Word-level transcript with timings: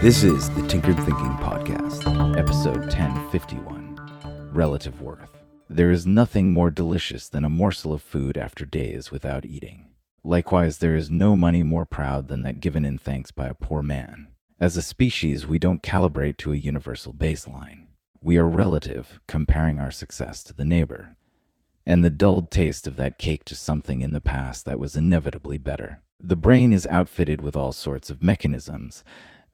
This 0.00 0.22
is 0.22 0.48
the 0.50 0.64
Tinkered 0.68 0.96
Thinking 0.98 1.34
Podcast, 1.38 2.06
episode 2.38 2.82
1051 2.82 4.50
Relative 4.52 5.02
Worth. 5.02 5.28
There 5.68 5.90
is 5.90 6.06
nothing 6.06 6.52
more 6.52 6.70
delicious 6.70 7.28
than 7.28 7.44
a 7.44 7.50
morsel 7.50 7.92
of 7.92 8.00
food 8.00 8.38
after 8.38 8.64
days 8.64 9.10
without 9.10 9.44
eating. 9.44 9.88
Likewise, 10.22 10.78
there 10.78 10.94
is 10.94 11.10
no 11.10 11.34
money 11.34 11.64
more 11.64 11.84
proud 11.84 12.28
than 12.28 12.42
that 12.42 12.60
given 12.60 12.84
in 12.84 12.96
thanks 12.96 13.32
by 13.32 13.48
a 13.48 13.54
poor 13.54 13.82
man. 13.82 14.28
As 14.60 14.76
a 14.76 14.82
species, 14.82 15.48
we 15.48 15.58
don't 15.58 15.82
calibrate 15.82 16.36
to 16.38 16.52
a 16.52 16.56
universal 16.56 17.12
baseline. 17.12 17.86
We 18.22 18.36
are 18.36 18.48
relative, 18.48 19.18
comparing 19.26 19.80
our 19.80 19.90
success 19.90 20.44
to 20.44 20.54
the 20.54 20.64
neighbor, 20.64 21.16
and 21.84 22.04
the 22.04 22.10
dulled 22.10 22.52
taste 22.52 22.86
of 22.86 22.94
that 22.98 23.18
cake 23.18 23.44
to 23.46 23.56
something 23.56 24.00
in 24.00 24.12
the 24.12 24.20
past 24.20 24.64
that 24.64 24.78
was 24.78 24.94
inevitably 24.94 25.58
better. 25.58 26.02
The 26.20 26.36
brain 26.36 26.72
is 26.72 26.86
outfitted 26.86 27.40
with 27.40 27.56
all 27.56 27.72
sorts 27.72 28.10
of 28.10 28.22
mechanisms 28.22 29.02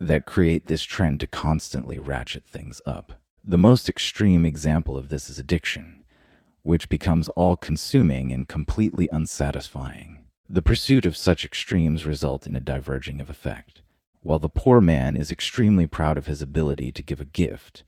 that 0.07 0.27
create 0.27 0.67
this 0.67 0.83
trend 0.83 1.21
to 1.21 1.27
constantly 1.27 1.99
ratchet 1.99 2.45
things 2.45 2.81
up. 2.87 3.12
The 3.43 3.59
most 3.59 3.89
extreme 3.89 4.45
example 4.45 4.97
of 4.97 5.09
this 5.09 5.29
is 5.29 5.39
addiction, 5.39 6.05
which 6.62 6.89
becomes 6.89 7.29
all 7.31 7.57
consuming 7.57 8.33
and 8.33 8.48
completely 8.48 9.09
unsatisfying. 9.12 10.25
The 10.48 10.62
pursuit 10.62 11.07
of 11.07 11.17
such 11.17 11.45
extremes 11.45 12.07
result 12.07 12.47
in 12.47 12.55
a 12.55 12.61
diverging 12.61 13.21
of 13.21 13.31
effect. 13.31 13.83
While 14.23 14.39
the 14.39 14.48
poor 14.48 14.81
man 14.81 15.17
is 15.17 15.31
extremely 15.31 15.87
proud 15.87 16.17
of 16.17 16.27
his 16.27 16.41
ability 16.41 16.93
to 16.93 17.03
give 17.03 17.21
a 17.21 17.27
gift, 17.27 17.84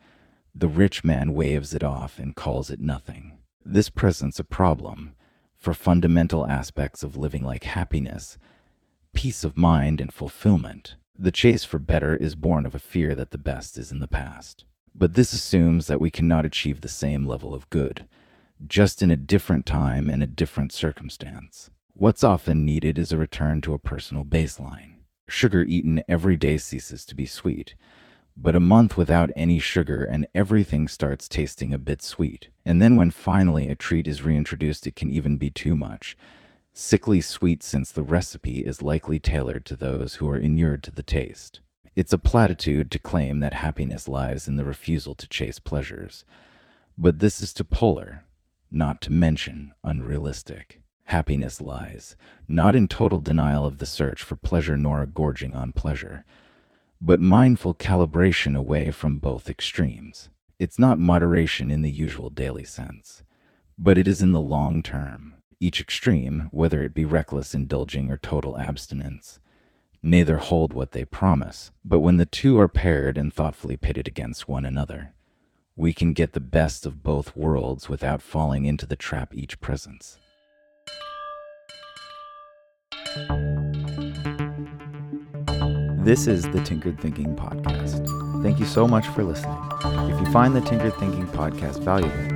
the 0.55 0.69
rich 0.69 1.05
man 1.05 1.33
waves 1.33 1.75
it 1.75 1.85
off 1.85 2.19
and 2.19 2.37
calls 2.37 2.71
it 2.71 2.81
nothing. 2.81 3.39
This 3.65 3.91
presents 3.91 4.39
a 4.39 4.45
problem 4.45 5.15
for 5.59 5.75
fundamental 5.75 6.47
aspects 6.47 7.03
of 7.03 7.17
living 7.17 7.43
like 7.43 7.65
happiness, 7.65 8.39
peace 9.15 9.45
of 9.45 9.57
mind, 9.57 10.01
and 10.01 10.13
fulfillment. 10.13 10.97
The 11.19 11.33
chase 11.33 11.65
for 11.65 11.79
better 11.79 12.15
is 12.15 12.35
born 12.35 12.67
of 12.67 12.75
a 12.75 12.79
fear 12.79 13.15
that 13.15 13.31
the 13.31 13.39
best 13.39 13.79
is 13.79 13.91
in 13.91 14.01
the 14.01 14.09
past. 14.09 14.67
But 14.95 15.15
this 15.15 15.33
assumes 15.33 15.87
that 15.87 16.01
we 16.01 16.11
cannot 16.11 16.45
achieve 16.45 16.81
the 16.81 16.89
same 16.89 17.27
level 17.27 17.55
of 17.55 17.71
good, 17.71 18.07
just 18.67 19.03
in 19.03 19.11
a 19.11 19.17
different 19.17 19.65
time 19.65 20.11
and 20.11 20.23
a 20.23 20.27
different 20.27 20.73
circumstance. 20.73 21.71
What's 21.95 22.23
often 22.23 22.67
needed 22.67 22.99
is 22.99 23.13
a 23.13 23.17
return 23.17 23.63
to 23.63 23.73
a 23.73 23.79
personal 23.79 24.25
baseline. 24.25 24.97
Sugar 25.27 25.63
eaten 25.63 26.03
every 26.07 26.37
day 26.37 26.59
ceases 26.59 27.07
to 27.07 27.15
be 27.15 27.25
sweet, 27.25 27.75
but 28.37 28.55
a 28.55 28.61
month 28.61 28.99
without 28.99 29.31
any 29.35 29.59
sugar 29.59 30.05
and 30.05 30.27
everything 30.35 30.87
starts 30.87 31.29
tasting 31.29 31.73
a 31.73 31.79
bit 31.79 32.03
sweet. 32.03 32.49
And 32.67 32.83
then 32.83 32.95
when 32.95 33.11
finally 33.11 33.69
a 33.69 33.75
treat 33.75 34.07
is 34.07 34.23
reintroduced, 34.23 34.87
it 34.87 34.97
can 34.97 35.11
even 35.11 35.39
be 35.39 35.49
too 35.49 35.77
much 35.77 36.15
sickly 36.79 37.23
sweet 37.23 37.63
since 37.63 37.91
the 37.91 38.03
recipe 38.03 38.59
is 38.59 38.83
likely 38.83 39.19
tailored 39.19 39.65
to 39.65 39.75
those 39.75 40.17
who 40.17 40.29
are 40.29 40.37
inured 40.37 40.83
too 40.83 40.91
the 40.91 41.03
taste. 41.03 41.61
It's 41.95 42.13
a 42.13 42.19
platitude 42.19 42.91
to 42.91 42.99
claim 42.99 43.41
that 43.41 43.55
happiness 43.55 44.07
lies 44.07 44.47
in 44.47 44.57
the 44.57 44.65
refusal 44.65 45.15
to 45.15 45.27
chase 45.27 45.59
pleasures, 45.59 46.27
but 46.99 47.19
this 47.19 47.41
is 47.41 47.55
to 47.55 47.65
polar, 47.65 48.25
not 48.71 49.01
to 49.03 49.13
mention 49.13 49.73
unrealistic. 49.83 50.83
Happiness 51.05 51.63
lies 51.63 52.15
not 52.47 52.77
in 52.77 52.89
total 52.89 53.21
denial 53.21 53.65
of 53.65 53.79
the 53.79 53.87
search 53.87 54.23
for 54.23 54.37
pleasure 54.37 54.77
nor 54.77 55.01
a 55.01 55.07
gorging 55.07 55.55
on 55.55 55.73
pleasure, 55.73 56.27
but 57.01 57.21
mindful 57.21 57.75
calibration 57.75 58.55
away 58.55 58.91
from 58.91 59.17
both 59.17 59.49
extremes. 59.49 60.29
It's 60.59 60.79
not 60.79 60.99
moderation 60.99 61.71
in 61.71 61.81
the 61.81 61.91
usual 61.91 62.29
daily 62.29 62.65
sense, 62.65 63.23
but 63.79 63.97
it 63.97 64.07
is 64.07 64.21
in 64.21 64.33
the 64.33 64.41
long 64.41 64.83
term 64.83 65.36
each 65.59 65.81
extreme, 65.81 66.49
whether 66.53 66.83
it 66.83 66.95
be 66.95 67.05
reckless 67.05 67.55
indulging 67.55 68.11
or 68.11 68.19
total 68.19 68.59
abstinence, 68.59 69.39
neither 70.03 70.37
hold 70.37 70.73
what 70.73 70.93
they 70.93 71.05
promise, 71.05 71.71
but 71.85 72.01
when 72.01 72.19
the 72.19 72.27
two 72.27 72.59
are 72.59 72.69
paired 72.69 73.17
and 73.17 73.33
thoughtfully 73.33 73.77
pitted 73.77 74.07
against 74.07 74.49
one 74.49 74.65
another, 74.65 75.13
we 75.75 75.93
can 75.93 76.13
get 76.13 76.33
the 76.33 76.41
best 76.41 76.87
of 76.87 77.03
both 77.03 77.37
worlds 77.37 77.89
without 77.89 78.23
falling 78.23 78.65
into 78.65 78.87
the 78.87 78.97
trap 78.97 79.35
each 79.35 79.61
presents. 79.61 80.19
This 86.05 86.27
is 86.27 86.49
the 86.51 86.63
Tinkered 86.65 87.01
Thinking 87.01 87.35
Podcast. 87.35 88.07
Thank 88.43 88.61
you 88.61 88.67
so 88.67 88.87
much 88.87 89.09
for 89.09 89.25
listening. 89.25 89.59
If 90.11 90.21
you 90.21 90.33
find 90.33 90.55
the 90.55 90.61
Tinkered 90.61 90.95
Thinking 90.95 91.27
Podcast 91.27 91.83
valuable, 91.83 92.36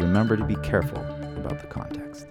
remember 0.00 0.36
to 0.36 0.44
be 0.44 0.56
careful 0.56 0.98
about 1.36 1.60
the 1.60 1.66
context. 1.66 2.26